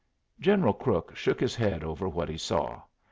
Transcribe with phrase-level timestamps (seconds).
[0.39, 2.81] General Crook shook his head over what he saw.